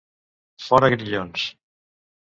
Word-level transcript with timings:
Fora 0.67 0.89
Grillons! 0.95 1.47